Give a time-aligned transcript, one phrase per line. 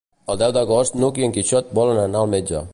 [0.33, 2.67] El deu d'agost n'Hug i en Quixot volen anar al metge.